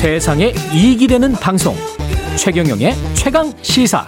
세상에 0.00 0.54
이익이 0.72 1.06
되는 1.08 1.32
방송. 1.32 1.76
최경영의 2.34 2.94
최강 3.12 3.52
시사. 3.60 4.06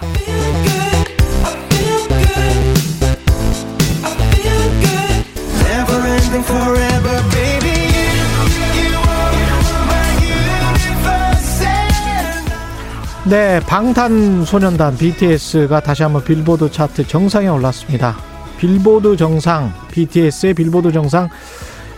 네, 13.25 13.59
방탄소년단 13.59 14.97
BTS가 14.97 15.79
다시 15.79 16.01
한번 16.01 16.23
빌보드 16.23 16.71
차트 16.71 17.07
정상에 17.07 17.47
올랐습니다. 17.49 18.17
빌보드 18.57 19.15
정상, 19.15 19.71
BTS의 19.91 20.55
빌보드 20.55 20.91
정상, 20.91 21.29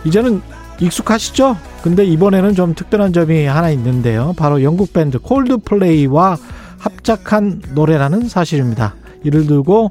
이제는 0.04 0.42
익숙하시죠? 0.80 1.56
근데 1.82 2.04
이번에는 2.04 2.54
좀 2.54 2.74
특별한 2.74 3.12
점이 3.12 3.46
하나 3.46 3.70
있는데요. 3.70 4.34
바로 4.36 4.62
영국 4.62 4.92
밴드 4.92 5.18
콜드플레이와 5.18 6.36
합작한 6.78 7.62
노래라는 7.74 8.28
사실입니다. 8.28 8.94
이를 9.24 9.46
두고 9.46 9.90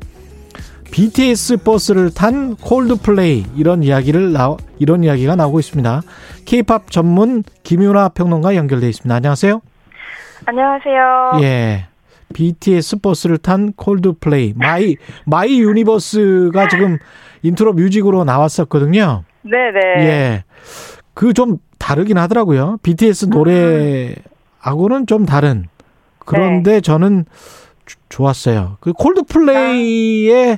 BTS 0.92 1.58
버스를 1.58 2.14
탄 2.14 2.56
콜드플레이 2.56 3.46
이런 3.56 3.84
이야기를 3.84 4.32
나 4.32 4.56
이런 4.80 5.04
이야기가 5.04 5.36
나오고 5.36 5.60
있습니다. 5.60 6.02
K-팝 6.46 6.92
전문 6.92 7.44
김윤아 7.64 8.10
평론가 8.10 8.56
연결돼 8.56 8.88
있습니다. 8.90 9.14
안녕하세요. 9.14 9.62
안녕하세요. 10.46 11.40
예. 11.42 11.88
BTS 12.34 13.02
버스를 13.02 13.38
탄 13.38 13.74
콜드플레이 13.74 14.54
My 14.56 14.98
My 15.26 15.60
Universe가 15.60 16.68
지금 16.70 16.98
intro 17.44 17.74
music으로 17.74 18.24
나왔었거든요. 18.24 19.24
네네. 19.50 19.80
예. 20.06 20.44
그 21.14 21.34
좀 21.34 21.58
다르긴 21.80 22.18
하더라고요. 22.18 22.78
BTS 22.84 23.26
노래하고는 23.28 25.08
좀 25.08 25.26
다른. 25.26 25.66
그런데 26.20 26.82
저는 26.82 27.26
주- 27.86 27.98
좋았어요. 28.10 28.78
그 28.80 28.92
콜드플레이의 28.94 30.58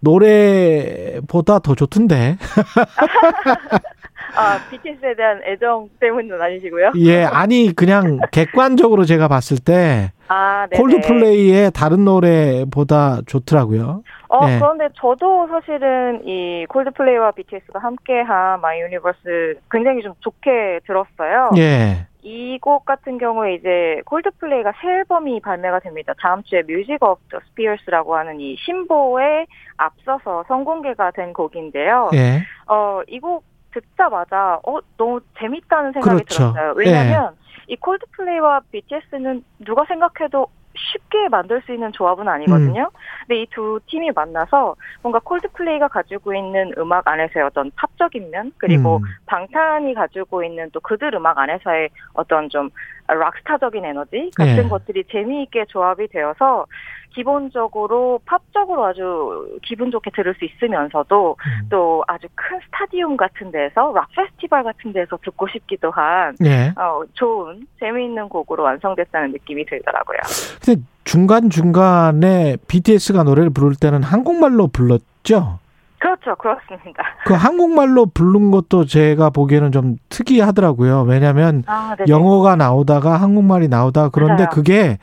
노래보다 0.00 1.58
더 1.60 1.74
좋던데. 1.74 2.36
아, 4.38 4.58
BTS에 4.70 5.14
대한 5.14 5.40
애정 5.44 5.88
때문은 6.00 6.40
아니시고요? 6.40 6.92
예, 6.96 7.24
아니 7.24 7.74
그냥 7.74 8.20
객관적으로 8.30 9.04
제가 9.04 9.26
봤을 9.28 9.58
때 9.58 10.12
아, 10.28 10.66
네. 10.70 10.76
콜드플레이의 10.78 11.72
다른 11.72 12.04
노래보다 12.04 13.18
좋더라고요. 13.26 14.02
어, 14.28 14.40
예. 14.48 14.58
그런데 14.58 14.88
저도 14.94 15.48
사실은 15.48 16.20
이 16.26 16.66
콜드플레이와 16.68 17.32
BTS가 17.32 17.78
함께한 17.78 18.60
My 18.60 18.80
Universe 18.82 19.58
굉장히 19.70 20.02
좀 20.02 20.12
좋게 20.20 20.80
들었어요. 20.86 21.50
예. 21.56 22.06
이 22.22 22.58
곡 22.60 22.84
같은 22.84 23.16
경우에 23.16 23.54
이제 23.54 24.02
콜드플레이가 24.04 24.72
새 24.82 24.88
앨범이 24.88 25.40
발매가 25.40 25.78
됩니다. 25.78 26.12
다음 26.20 26.42
주에 26.42 26.62
Music 26.66 27.02
of 27.02 27.20
the 27.30 27.38
Spheres라고 27.48 28.16
하는 28.16 28.38
이 28.40 28.56
신보에 28.58 29.46
앞서서 29.78 30.44
선공개가 30.48 31.12
된 31.12 31.32
곡인데요. 31.32 32.10
예. 32.14 32.42
어, 32.66 33.00
이 33.08 33.18
곡 33.20 33.44
듣자마자 33.72 34.58
어, 34.66 34.78
너무 34.96 35.20
재밌다는 35.38 35.92
생각이 35.92 36.24
그렇죠. 36.24 36.52
들었어요. 36.52 36.74
왜냐면 36.76 37.36
이 37.68 37.76
콜드플레이와 37.76 38.60
BTS는 38.72 39.44
누가 39.60 39.84
생각해도 39.84 40.48
쉽게 40.76 41.28
만들 41.28 41.60
수 41.66 41.72
있는 41.72 41.90
조합은 41.92 42.28
아니거든요. 42.28 42.90
근데 43.26 43.42
이 43.42 43.46
두 43.50 43.80
팀이 43.86 44.12
만나서 44.14 44.76
뭔가 45.02 45.18
콜드플레이가 45.18 45.88
가지고 45.88 46.34
있는 46.34 46.72
음악 46.78 47.08
안에서의 47.08 47.46
어떤 47.46 47.70
팝적인 47.74 48.30
면 48.30 48.52
그리고 48.56 48.98
음. 48.98 49.02
방탄이 49.26 49.94
가지고 49.94 50.44
있는 50.44 50.70
또 50.72 50.78
그들 50.80 51.14
음악 51.14 51.38
안에서의 51.38 51.90
어떤 52.12 52.48
좀 52.48 52.70
락스타적인 53.14 53.84
에너지 53.84 54.30
같은 54.36 54.64
예. 54.64 54.68
것들이 54.68 55.04
재미있게 55.10 55.64
조합이 55.68 56.08
되어서 56.08 56.66
기본적으로 57.14 58.20
팝적으로 58.26 58.84
아주 58.84 59.58
기분 59.64 59.90
좋게 59.90 60.10
들을 60.10 60.34
수 60.34 60.44
있으면서도 60.44 61.36
음. 61.38 61.68
또 61.70 62.04
아주 62.06 62.26
큰 62.34 62.58
스타디움 62.66 63.16
같은 63.16 63.50
데서 63.50 63.92
락 63.92 64.08
페스티벌 64.14 64.62
같은 64.62 64.92
데서 64.92 65.18
듣고 65.22 65.48
싶기도 65.48 65.90
한 65.90 66.36
예. 66.44 66.72
어, 66.76 67.02
좋은 67.14 67.66
재미있는 67.80 68.28
곡으로 68.28 68.62
완성됐다는 68.62 69.32
느낌이 69.32 69.64
들더라고요. 69.64 70.18
근데 70.64 70.80
중간 71.04 71.50
중간에 71.50 72.56
BTS가 72.68 73.22
노래를 73.22 73.50
부를 73.50 73.74
때는 73.80 74.02
한국말로 74.02 74.68
불렀죠. 74.68 75.58
그렇죠, 75.98 76.34
그렇습니다. 76.36 77.02
그 77.26 77.34
한국말로 77.34 78.06
부른 78.06 78.50
것도 78.50 78.84
제가 78.84 79.30
보기에는 79.30 79.72
좀 79.72 79.96
특이하더라고요. 80.08 81.02
왜냐하면 81.02 81.64
아, 81.66 81.94
네. 81.98 82.04
영어가 82.08 82.56
나오다가 82.56 83.16
한국말이 83.16 83.68
나오다 83.68 84.10
그런데 84.10 84.44
맞아요. 84.44 84.48
그게 84.50 84.98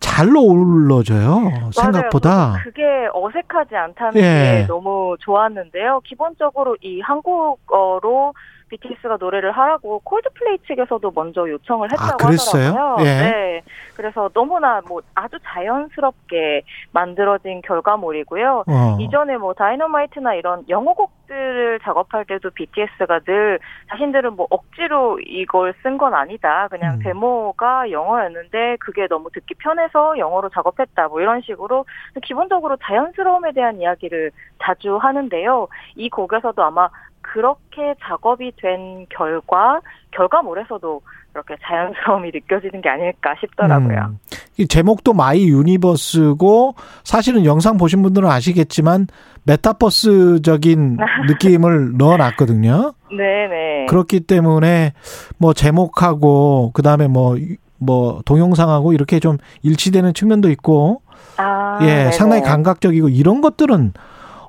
잘 0.00 0.28
어울러져요. 0.36 1.70
생각보다. 1.72 2.60
그게 2.62 2.82
어색하지 3.12 3.74
않다는 3.74 4.16
예. 4.16 4.20
게 4.60 4.66
너무 4.68 5.16
좋았는데요. 5.20 6.00
기본적으로 6.04 6.76
이 6.82 7.00
한국어로 7.00 8.32
BTS가 8.68 9.16
노래를 9.18 9.52
하라고 9.52 10.00
콜드플레이 10.00 10.58
측에서도 10.66 11.10
먼저 11.14 11.48
요청을 11.48 11.90
했다고 11.92 12.26
아? 12.26 12.30
하더라고요. 12.30 12.96
예. 13.00 13.04
네. 13.04 13.62
그래서 13.96 14.28
너무나 14.32 14.80
뭐 14.86 15.02
아주 15.14 15.36
자연스럽게 15.42 16.62
만들어진 16.92 17.62
결과물이고요. 17.62 18.64
어. 18.66 18.96
이전에 19.00 19.36
뭐 19.36 19.54
다이너마이트나 19.54 20.34
이런 20.34 20.64
영어 20.68 20.94
곡들을 20.94 21.80
작업할 21.82 22.24
때도 22.26 22.50
BTS가 22.50 23.20
늘 23.20 23.58
자신들은 23.90 24.34
뭐 24.34 24.46
억지로 24.50 25.18
이걸 25.20 25.74
쓴 25.82 25.98
건 25.98 26.14
아니다. 26.14 26.68
그냥 26.68 26.94
음. 26.94 27.00
데모가 27.02 27.90
영어였는데 27.90 28.76
그게 28.78 29.08
너무 29.08 29.30
듣기 29.32 29.54
편해서 29.54 30.16
영어로 30.16 30.48
작업했다. 30.50 31.08
뭐 31.08 31.20
이런 31.20 31.40
식으로 31.40 31.84
기본적으로 32.22 32.76
자연스러움에 32.76 33.52
대한 33.52 33.80
이야기를 33.80 34.30
자주 34.62 34.96
하는데요. 34.96 35.66
이 35.96 36.08
곡에서도 36.08 36.62
아마 36.62 36.88
그렇게 37.32 37.94
작업이 38.02 38.52
된 38.56 39.06
결과 39.10 39.80
결과물에서도 40.12 41.00
그렇게 41.32 41.56
자연스러움이 41.62 42.30
느껴지는 42.32 42.80
게 42.80 42.88
아닐까 42.88 43.34
싶더라고요. 43.40 43.98
음. 44.10 44.18
이 44.56 44.66
제목도 44.66 45.12
My 45.12 45.48
Universe고 45.48 46.74
사실은 47.04 47.44
영상 47.44 47.76
보신 47.76 48.02
분들은 48.02 48.28
아시겠지만 48.28 49.06
메타버스적인 49.44 50.98
느낌을 51.28 51.96
넣어놨거든요. 51.96 52.92
네네. 53.10 53.86
그렇기 53.86 54.20
때문에 54.20 54.94
뭐 55.36 55.52
제목하고 55.52 56.72
그 56.74 56.82
다음에 56.82 57.06
뭐뭐 57.08 58.22
동영상하고 58.24 58.92
이렇게 58.94 59.20
좀 59.20 59.36
일치되는 59.62 60.14
측면도 60.14 60.50
있고 60.50 61.02
아, 61.36 61.78
예 61.82 61.86
네네. 61.86 62.12
상당히 62.12 62.42
감각적이고 62.42 63.10
이런 63.10 63.40
것들은 63.40 63.92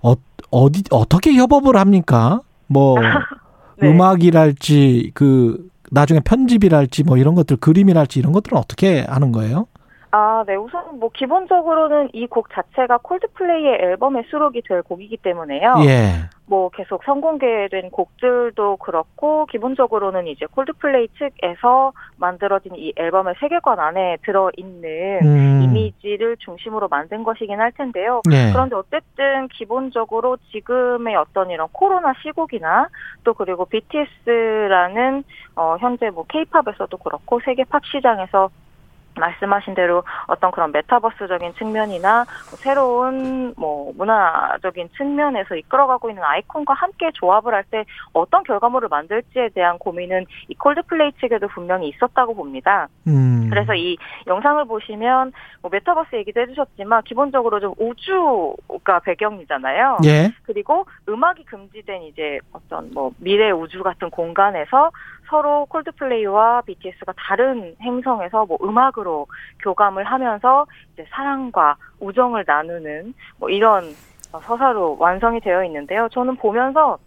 어, 0.02 0.14
어디 0.50 0.84
어떻게 0.92 1.34
협업을 1.34 1.76
합니까? 1.76 2.42
뭐 2.70 2.96
네. 3.78 3.90
음악이랄지 3.90 5.12
그 5.14 5.68
나중에 5.92 6.20
편집이랄지 6.22 7.04
뭐 7.04 7.18
이런 7.18 7.36
것들 7.36 7.58
그림이랄지 7.58 8.20
이런 8.20 8.32
것들은 8.32 8.58
어떻게 8.58 9.02
하는 9.02 9.32
거예요? 9.32 9.68
아, 10.12 10.44
네. 10.48 10.56
우선 10.56 11.00
뭐 11.00 11.10
기본적으로는 11.14 12.10
이 12.14 12.26
곡 12.28 12.48
자체가 12.54 12.98
콜드플레이의 13.00 13.76
앨범에 13.82 14.24
수록이 14.30 14.62
될 14.68 14.82
곡이기 14.84 15.18
때문에요. 15.18 15.76
예. 15.86 16.30
뭐 16.50 16.70
계속 16.70 17.04
선공개된 17.04 17.92
곡들도 17.92 18.78
그렇고 18.78 19.46
기본적으로는 19.46 20.26
이제 20.26 20.48
콜드플레이 20.48 21.08
측에서 21.10 21.94
만들어진 22.18 22.76
이 22.76 22.92
앨범의 22.96 23.36
세계관 23.40 23.80
안에 23.80 24.18
들어 24.24 24.50
있는 24.58 25.20
음. 25.22 25.62
이미지를 25.62 26.38
중심으로 26.38 26.88
만든 26.88 27.24
것이긴 27.24 27.60
할 27.60 27.72
텐데요. 27.72 28.22
예. 28.32 28.52
그런데 28.52 28.76
어쨌든 28.76 29.48
기본적으로 29.50 30.38
지금의 30.52 31.16
어떤 31.16 31.52
이런 31.52 31.68
코로나 31.72 32.14
시국이나 32.24 32.90
또 33.24 33.36
그리고 33.36 33.66
BTS라는 33.66 35.24
어 35.56 35.78
현재 35.80 36.10
뭐 36.10 36.26
K-팝에서도 36.28 36.98
그렇고 36.98 37.40
세계 37.46 37.64
팝 37.64 37.86
시장에서 37.86 38.50
말씀하신 39.20 39.76
대로 39.76 40.04
어떤 40.28 40.52
그런 40.52 40.72
메타버스적인 40.72 41.54
측면이나 41.56 42.26
뭐 42.50 42.58
새로운 42.58 43.54
뭐 43.58 43.94
문화적인 43.96 44.90
측면에서 44.98 45.56
이끌어가고 45.56 46.10
있는 46.10 46.24
아이콘과 46.24 46.74
함께 46.74 47.12
조합을 47.14 47.54
할 47.54 47.64
때 47.70 47.86
어떤 48.14 48.44
결과물을 48.44 48.90
만들지에 48.90 49.50
대한 49.50 49.78
고민은 49.78 50.26
이 50.48 50.56
콜드플레이 50.56 51.12
측에도 51.20 51.48
분명히 51.48 51.90
있었다고 51.90 52.36
봅니다. 52.36 52.88
음. 53.08 53.48
그래서 53.50 53.74
이 53.76 53.98
영상을 54.28 54.64
보시면 54.66 55.32
뭐 55.62 55.70
메타버스 55.72 56.16
얘기도 56.16 56.42
해주셨지만 56.42 57.04
기본적으로 57.04 57.60
좀 57.60 57.74
우주가 57.78 59.00
배경이잖아요. 59.00 59.98
예. 60.06 60.32
그리고 60.44 60.86
음악이 61.08 61.46
금지된 61.46 62.04
이제 62.04 62.40
어떤 62.52 62.92
뭐 62.94 63.12
미래 63.18 63.52
우주 63.52 63.84
같은 63.84 64.10
공간에서 64.10 64.92
서로 65.30 65.66
콜드플레이와 65.68 66.62
BTS가 66.62 67.14
다른 67.16 67.76
행성에서 67.82 68.46
뭐 68.46 68.58
음악으로 68.64 69.28
교감을 69.60 70.04
하면서 70.04 70.66
이제 70.94 71.06
사랑과 71.12 71.76
우정을 72.00 72.44
나누는 72.48 73.14
뭐 73.38 73.50
이런 73.50 73.84
서사로 74.32 74.98
완성이 75.00 75.40
되어 75.40 75.64
있는데요. 75.66 76.08
저는 76.12 76.36
보면서 76.36 76.98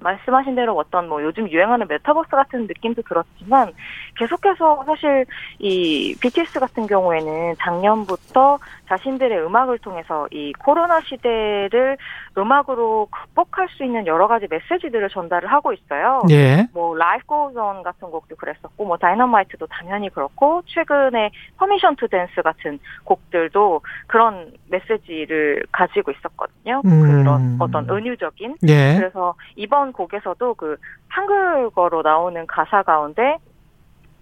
말씀하신 0.00 0.54
대로 0.54 0.76
어떤 0.76 1.08
뭐 1.08 1.22
요즘 1.22 1.48
유행하는 1.50 1.86
메타버스 1.88 2.30
같은 2.30 2.66
느낌도 2.66 3.02
들었지만 3.02 3.72
계속해서 4.16 4.84
사실 4.84 5.24
이 5.58 6.14
BTS 6.20 6.60
같은 6.60 6.86
경우에는 6.86 7.54
작년부터 7.58 8.58
자신들의 8.88 9.44
음악을 9.44 9.78
통해서 9.78 10.26
이 10.30 10.52
코로나 10.52 11.00
시대를 11.00 11.96
음악으로 12.36 13.08
극복할 13.10 13.68
수 13.70 13.84
있는 13.84 14.06
여러 14.06 14.28
가지 14.28 14.46
메시지들을 14.48 15.08
전달을 15.08 15.50
하고 15.50 15.72
있어요. 15.72 16.22
예. 16.30 16.66
뭐 16.72 16.96
Life 16.96 17.26
Goes 17.26 17.58
On 17.58 17.82
같은 17.82 18.10
곡도 18.10 18.36
그랬었고 18.36 18.84
뭐 18.84 18.96
다이너마이트도 18.96 19.66
당연히 19.66 20.08
그렇고 20.10 20.62
최근에 20.66 21.30
Permission 21.56 21.96
to 21.96 22.08
Dance 22.08 22.42
같은 22.42 22.78
곡들도 23.04 23.80
그런 24.06 24.52
메시지를 24.68 25.64
가지고 25.72 26.12
있었거든요. 26.12 26.82
음. 26.84 27.00
그런 27.00 27.56
어떤 27.60 27.88
은유적인 27.90 28.56
예. 28.68 28.96
그래서 28.98 29.34
이번 29.56 29.92
곡에서도 29.92 30.54
그 30.54 30.76
한글어로 31.08 32.02
나오는 32.02 32.46
가사 32.46 32.82
가운데 32.82 33.38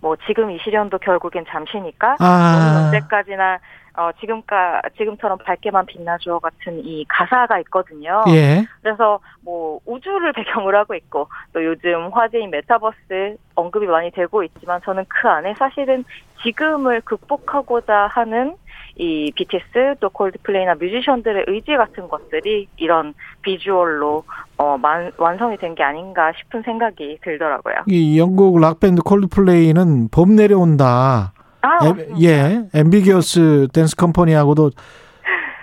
뭐 0.01 0.17
지금 0.27 0.51
이 0.51 0.59
시련도 0.59 0.99
결국엔 0.99 1.47
잠시니까 1.49 2.17
아. 2.21 2.53
너는 2.53 2.85
언제까지나 2.85 3.59
어 3.97 4.11
지금까 4.21 4.83
지금처럼 4.97 5.39
밝게만 5.39 5.87
빛나줘 5.87 6.41
같은 6.41 6.85
이 6.85 7.05
가사가 7.09 7.59
있거든요. 7.61 8.25
예. 8.29 8.65
그래서 8.83 9.21
뭐 9.43 9.79
우주를 9.87 10.33
배경으로 10.33 10.77
하고 10.79 10.95
있고 10.95 11.29
또 11.53 11.65
요즘 11.65 12.09
화제인 12.13 12.51
메타버스 12.51 13.37
언급이 13.55 13.87
많이 13.87 14.11
되고 14.11 14.43
있지만 14.43 14.81
저는 14.85 15.05
그 15.09 15.29
안에 15.29 15.55
사실은 15.59 16.05
지금을 16.43 17.03
극복하고자 17.03 18.09
하는 18.11 18.57
이 18.97 19.33
BTS 19.35 19.97
또 20.01 20.09
콜드플레이나 20.11 20.75
뮤지션들의 20.75 21.45
의지 21.49 21.75
같은 21.77 22.09
것들이 22.09 22.69
이런 22.77 23.15
비주얼로 23.43 24.25
어, 24.57 24.79
만, 24.79 25.11
완성이 25.17 25.57
된 25.57 25.75
게 25.75 25.83
아닌가 25.83 26.33
싶은 26.39 26.63
생각이 26.63 27.19
들더라고요. 27.23 27.75
이 27.89 28.19
영국 28.19 28.61
락밴드 28.61 29.03
콜드플레이는 29.03 30.09
범 30.11 30.37
내려온다. 30.37 31.33
아, 31.65 31.79
에. 31.87 32.09
예. 32.23 32.65
Ambiguous 32.75 33.69
Dance 33.73 33.97
Company하고도 33.97 34.71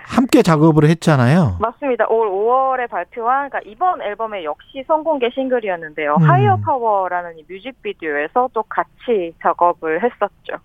함께 0.04 0.42
작업을 0.42 0.88
했잖아요. 0.90 1.56
맞습니다. 1.60 2.06
올 2.08 2.28
5월에 2.28 2.90
발표한 2.90 3.48
그러니까 3.48 3.60
이번 3.70 4.02
앨범의 4.02 4.44
역시 4.44 4.84
선공개 4.86 5.30
싱글이었는데요. 5.34 6.16
음. 6.20 6.28
Higher 6.28 6.58
Power라는 6.64 7.38
이 7.38 7.44
뮤직비디오에서 7.48 8.50
또 8.52 8.62
같이 8.64 9.32
작업을 9.42 10.02
했었죠. 10.02 10.62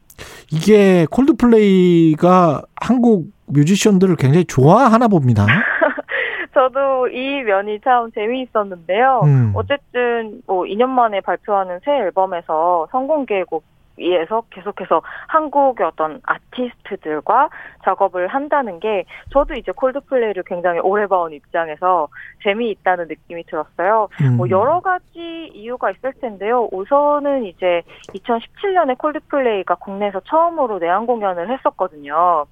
이게 0.51 1.05
콜드플레이가 1.11 2.63
한국 2.81 3.27
뮤지션들을 3.47 4.15
굉장히 4.17 4.45
좋아하나 4.45 5.07
봅니다. 5.07 5.45
저도 6.53 7.07
이 7.09 7.43
면이 7.43 7.79
참 7.83 8.11
재미있었는데요. 8.13 9.21
음. 9.23 9.53
어쨌든 9.55 10.41
뭐 10.47 10.63
2년 10.63 10.87
만에 10.89 11.21
발표하는 11.21 11.79
새 11.85 11.91
앨범에서 11.91 12.87
성공개곡 12.91 13.63
에서 13.99 14.43
계속해서 14.49 15.01
한국의 15.27 15.87
어떤 15.87 16.21
아티스트들과 16.23 17.49
작업을 17.83 18.27
한다는 18.27 18.79
게 18.79 19.05
저도 19.31 19.55
이제 19.55 19.71
콜드플레이를 19.71 20.43
굉장히 20.45 20.79
오래 20.79 21.07
봐온 21.07 21.33
입장에서 21.33 22.07
재미있다는 22.43 23.07
느낌이 23.07 23.43
들었어요. 23.45 24.07
음. 24.21 24.37
뭐 24.37 24.49
여러 24.49 24.79
가지 24.79 25.49
이유가 25.53 25.91
있을 25.91 26.13
텐데요. 26.21 26.69
우선은 26.71 27.45
이제 27.45 27.81
2017년에 28.09 28.97
콜드플레이가 28.97 29.75
국내에서 29.75 30.19
처음으로 30.21 30.79
내한 30.79 31.05
공연을 31.05 31.49
했었거든요. 31.49 32.45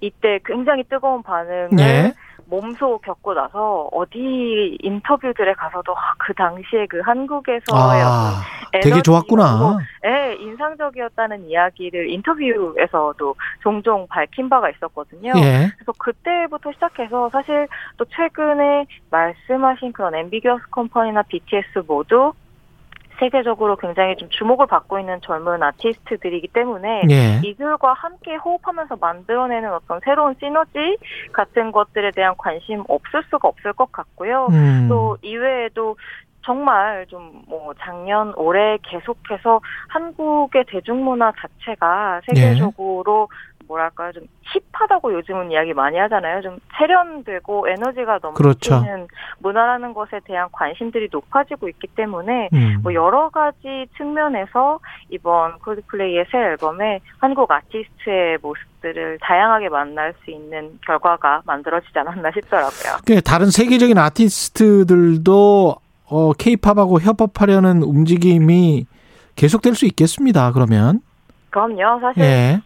이때 0.00 0.38
굉장히 0.44 0.82
뜨거운 0.84 1.22
반응을 1.22 1.78
예. 1.80 2.12
몸소 2.46 2.98
겪고 2.98 3.34
나서 3.34 3.88
어디 3.92 4.76
인터뷰들에 4.80 5.54
가서도 5.54 5.96
아, 5.96 6.14
그 6.18 6.34
당시에 6.34 6.86
그 6.86 7.00
한국에서의 7.00 8.02
아, 8.02 8.42
되게 8.72 9.02
좋았구나. 9.02 9.78
네, 10.02 10.34
인상적이었다는 10.36 11.48
이야기를 11.48 12.10
인터뷰에서도 12.10 13.34
종종 13.62 14.06
밝힌 14.08 14.48
바가 14.48 14.70
있었거든요. 14.70 15.32
예. 15.36 15.70
그래서 15.76 15.92
그때부터 15.98 16.72
시작해서 16.72 17.28
사실 17.30 17.66
또 17.96 18.04
최근에 18.04 18.86
말씀하신 19.10 19.92
그런 19.92 20.14
엠비겨스 20.14 20.68
컴퍼니나 20.70 21.22
BTS 21.22 21.82
모두 21.86 22.32
세계적으로 23.20 23.76
굉장히 23.76 24.16
좀 24.16 24.28
주목을 24.30 24.66
받고 24.66 24.98
있는 24.98 25.20
젊은 25.20 25.62
아티스트들이기 25.62 26.48
때문에 26.48 27.02
예. 27.10 27.40
이들과 27.44 27.92
함께 27.92 28.34
호흡하면서 28.36 28.96
만들어내는 28.96 29.72
어떤 29.72 30.00
새로운 30.02 30.34
시너지 30.40 30.96
같은 31.32 31.70
것들에 31.70 32.10
대한 32.12 32.34
관심 32.38 32.82
없을 32.88 33.22
수가 33.30 33.46
없을 33.46 33.74
것 33.74 33.92
같고요. 33.92 34.48
음. 34.50 34.86
또 34.88 35.18
이외에도 35.22 35.96
정말 36.42 37.06
좀 37.08 37.40
뭐 37.50 37.74
작년 37.80 38.32
올해 38.36 38.78
계속해서 38.82 39.60
한국의 39.88 40.64
대중문화 40.68 41.32
자체가 41.40 42.20
예. 42.30 42.34
세계적으로 42.34 43.28
뭐랄까요 43.66 44.12
좀 44.12 44.24
힙하다고 44.72 45.12
요즘은 45.14 45.52
이야기 45.52 45.72
많이 45.72 45.96
하잖아요 45.98 46.42
좀 46.42 46.58
세련되고 46.76 47.68
에너지가 47.68 48.18
그렇죠. 48.34 48.74
넘치는 48.74 49.06
문화라는 49.38 49.94
것에 49.94 50.20
대한 50.24 50.48
관심들이 50.50 51.08
높아지고 51.10 51.68
있기 51.68 51.86
때문에 51.88 52.48
음. 52.52 52.80
뭐 52.82 52.94
여러 52.94 53.28
가지 53.28 53.86
측면에서 53.96 54.80
이번 55.10 55.58
콜드플레이의 55.58 56.26
새 56.32 56.38
앨범에 56.38 57.00
한국 57.18 57.50
아티스트의 57.50 58.38
모습들을 58.42 59.18
다양하게 59.20 59.68
만날 59.68 60.14
수 60.24 60.30
있는 60.32 60.78
결과가 60.84 61.42
만들어지지 61.44 61.96
않았나 61.96 62.30
싶더라고요. 62.32 62.98
그 63.06 63.20
다른 63.22 63.50
세계적인 63.50 63.96
아티스트들도 63.98 65.76
어 66.10 66.32
케이팝하고 66.32 67.00
협업하려는 67.00 67.82
움직임이 67.82 68.86
계속될 69.36 69.74
수 69.74 69.86
있겠습니다. 69.86 70.52
그러면 70.52 71.00
그럼요. 71.50 72.00
사실 72.00 72.22
예. 72.22 72.60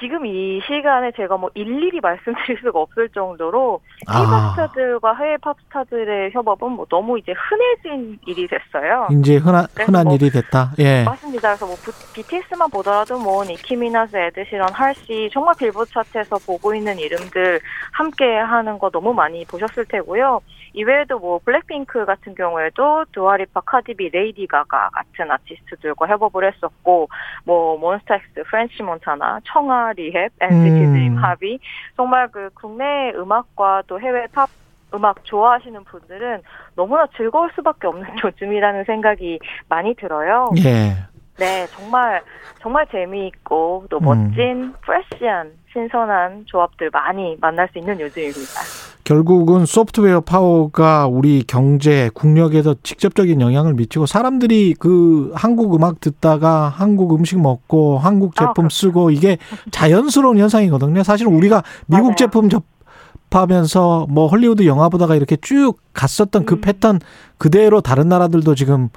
지금 0.00 0.24
이 0.24 0.60
시간에 0.66 1.12
제가 1.12 1.36
뭐 1.36 1.50
일일이 1.54 2.00
말씀드릴 2.02 2.58
수가 2.62 2.80
없을 2.80 3.08
정도로 3.10 3.80
아. 4.08 4.22
K팝스타들과 4.56 5.14
해외 5.16 5.36
팝스타들의 5.38 6.32
협업은 6.32 6.72
뭐 6.72 6.86
너무 6.86 7.18
이제 7.18 7.32
흔해진 7.36 8.18
일이 8.26 8.48
됐어요. 8.48 9.08
이제 9.12 9.36
흔한 9.36 9.66
흔한 9.76 10.04
뭐- 10.06 10.14
일이 10.14 10.30
됐다. 10.30 10.72
예. 10.78 11.04
맞습니다. 11.04 11.48
그래서 11.50 11.66
뭐 11.66 11.76
BTS만 12.14 12.70
보더라도 12.70 13.18
뭐 13.18 13.44
니키 13.44 13.76
미나즈, 13.76 14.16
에드시런, 14.16 14.72
할시 14.72 15.28
정말 15.32 15.54
빌보드 15.58 15.90
차트에서 15.92 16.38
보고 16.46 16.74
있는 16.74 16.98
이름들 16.98 17.60
함께 17.92 18.24
하는 18.38 18.78
거 18.78 18.90
너무 18.90 19.12
많이 19.12 19.44
보셨을 19.44 19.84
테고요. 19.86 20.40
이외에도 20.72 21.18
뭐 21.18 21.40
블랙핑크 21.44 22.04
같은 22.04 22.32
경우에도 22.36 23.04
두아리파, 23.10 23.60
카디비, 23.62 24.10
레이디 24.10 24.46
가가 24.46 24.88
같은 24.90 25.28
아티스트들과 25.28 26.06
협업을 26.06 26.44
했었고 26.46 27.08
뭐 27.44 27.76
몬스타엑스, 27.78 28.44
프렌치 28.48 28.80
몬타나, 28.82 29.40
청하, 29.44 29.89
리햅, 29.92 30.32
NCT 30.40 30.84
음. 30.84 30.92
드림, 30.92 31.16
합이 31.16 31.58
정말 31.96 32.28
그 32.28 32.50
국내 32.54 33.10
음악과 33.14 33.82
또 33.86 34.00
해외 34.00 34.26
팝 34.32 34.48
음악 34.92 35.24
좋아하시는 35.24 35.84
분들은 35.84 36.42
너무나 36.74 37.06
즐거울 37.16 37.50
수밖에 37.54 37.86
없는 37.86 38.06
요즘이라는 38.24 38.84
생각이 38.84 39.38
많이 39.68 39.94
들어요. 39.94 40.50
예. 40.64 40.96
네, 41.40 41.66
정말 41.70 42.22
정말 42.60 42.86
재미있고 42.92 43.86
또 43.88 43.96
음. 43.98 44.04
멋진 44.04 44.74
프레시한 44.84 45.52
신선한 45.72 46.44
조합들 46.44 46.90
많이 46.90 47.36
만날 47.40 47.66
수 47.72 47.78
있는 47.78 47.98
요즘입니다. 47.98 48.60
결국은 49.04 49.64
소프트웨어 49.64 50.20
파워가 50.20 51.06
우리 51.06 51.42
경제, 51.42 52.10
국력에도 52.12 52.74
직접적인 52.82 53.40
영향을 53.40 53.72
미치고 53.72 54.04
사람들이 54.04 54.74
그 54.78 55.32
한국 55.34 55.74
음악 55.74 56.00
듣다가 56.00 56.68
한국 56.68 57.14
음식 57.14 57.40
먹고 57.40 57.98
한국 57.98 58.34
아, 58.36 58.40
제품 58.40 58.64
그렇죠. 58.64 58.76
쓰고 58.76 59.10
이게 59.10 59.38
자연스러운 59.70 60.36
현상이거든요. 60.38 61.02
사실 61.02 61.26
우리가 61.26 61.62
미국 61.86 62.08
맞아요. 62.08 62.16
제품 62.16 62.50
접하면서 63.30 64.08
뭐 64.10 64.26
헐리우드 64.26 64.66
영화 64.66 64.90
보다가 64.90 65.16
이렇게 65.16 65.36
쭉 65.36 65.78
갔었던 65.94 66.44
그 66.44 66.56
음. 66.56 66.60
패턴 66.60 67.00
그대로 67.38 67.80
다른 67.80 68.08
나라들도 68.08 68.54
지금 68.54 68.90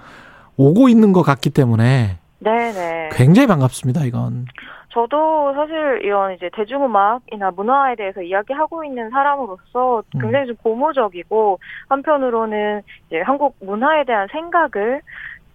오고 0.58 0.90
있는 0.90 1.14
것 1.14 1.22
같기 1.24 1.50
때문에 1.50 2.20
네네. 2.44 3.10
굉장히 3.14 3.48
반갑습니다. 3.48 4.04
이건. 4.06 4.46
저도 4.90 5.54
사실 5.56 6.02
이런 6.04 6.34
이제 6.34 6.50
대중음악이나 6.54 7.52
문화에 7.52 7.96
대해서 7.96 8.22
이야기하고 8.22 8.84
있는 8.84 9.10
사람으로서 9.10 10.04
음. 10.16 10.22
굉장히 10.22 10.46
좀 10.48 10.56
고무적이고 10.58 11.60
한편으로는 11.90 12.82
이제 13.08 13.22
한국 13.22 13.56
문화에 13.60 14.04
대한 14.04 14.28
생각을 14.32 15.02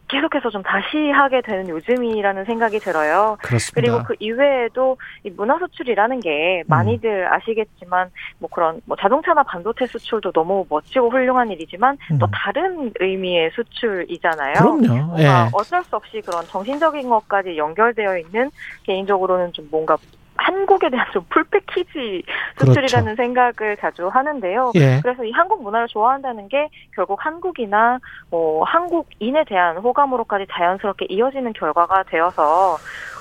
계속해서 0.09 0.51
좀 0.51 0.63
다시 0.63 1.11
하게 1.11 1.41
되는 1.43 1.69
요즘이라는 1.69 2.45
생각이 2.45 2.79
들어요. 2.79 3.37
그렇습니다. 3.43 3.81
그리고 3.81 4.03
그 4.05 4.15
이외에도 4.19 4.97
이 5.23 5.31
문화 5.31 5.59
수출이라는 5.59 6.21
게 6.21 6.63
음. 6.63 6.65
많이들 6.67 7.33
아시겠지만 7.33 8.11
뭐 8.39 8.49
그런 8.51 8.81
뭐 8.87 8.97
자동차나 8.99 9.43
반도체 9.43 9.87
수출도 9.87 10.33
너무 10.33 10.67
멋지고 10.69 11.11
훌륭한 11.11 11.51
일이지만 11.51 11.99
또 12.19 12.27
음. 12.27 12.31
다른 12.33 12.93
의미의 12.99 13.51
수출이잖아요. 13.55 14.55
그럼요. 14.55 14.87
뭔가 14.87 15.23
예. 15.23 15.51
어쩔 15.53 15.85
수 15.85 15.97
없이 15.97 16.21
그런 16.25 16.45
정신적인 16.47 17.09
것까지 17.09 17.57
연결되어 17.57 18.19
있는 18.19 18.51
개인적으로는 18.85 19.53
좀 19.53 19.69
뭔가 19.71 19.97
한국에 20.39 20.89
대한 20.91 21.07
좀 21.13 21.25
풀패키지 21.31 22.23
수출이라는 22.59 23.17
생각을 23.17 23.77
자주 23.81 24.09
하는데요. 24.09 24.71
그렇죠. 24.73 24.79
예. 24.81 25.01
그래서 25.03 25.25
이 25.25 25.33
한국 25.33 25.63
문화를 25.63 25.89
좋아한다는 25.89 26.49
게 26.49 26.69
결국 26.95 27.19
한국이나 27.25 27.99
뭐 28.31 28.65
한국인에 28.65 29.45
대한 29.45 29.77
호감으로까지 29.79 30.47
자연스럽게 30.53 31.07
이어지는 31.11 31.53
결과가 31.53 32.05
되어서 32.05 32.77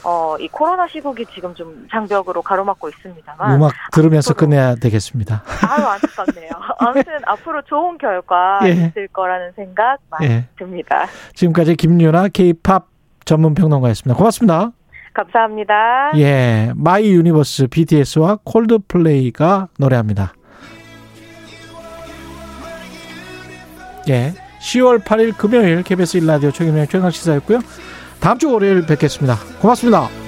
어, 0.05 0.37
이 0.39 0.47
코로나 0.47 0.87
시국이 0.87 1.25
지금 1.33 1.53
좀 1.55 1.87
장벽으로 1.91 2.41
가로막고 2.41 2.87
있습니다만 2.89 3.55
음악 3.55 3.73
들으면서 3.91 4.33
앞으로- 4.33 4.37
끝내야 4.37 4.75
되겠습니다. 4.75 5.43
아유 5.67 5.85
안타깝네요. 5.85 6.51
아무튼 6.79 7.13
앞으로 7.25 7.61
좋은 7.63 7.97
결과 7.97 8.59
예. 8.63 8.69
있을 8.69 9.07
거라는 9.09 9.51
생각 9.53 9.97
많이 10.11 10.27
예. 10.27 10.45
듭니다. 10.57 11.07
지금까지 11.33 11.75
김윤하 11.75 12.27
K-팝 12.29 12.85
전문 13.25 13.55
평론가였습니다. 13.55 14.15
고맙습니다. 14.17 14.71
감사합니다. 15.17 16.11
예, 16.17 16.71
My 16.75 17.11
Universe 17.11 17.67
BTS와 17.67 18.39
콜드플레이가 18.43 19.69
노래합니다. 19.79 20.33
예, 24.09 24.33
10월 24.61 25.03
8일 25.03 25.35
금요일 25.35 25.83
KBS 25.83 26.19
1라디오 26.19 26.53
최경영 26.53 26.87
최강 26.87 27.09
시사였고요. 27.09 27.59
다음 28.19 28.37
주 28.37 28.51
월요일 28.51 28.85
뵙겠습니다. 28.85 29.35
고맙습니다. 29.59 30.26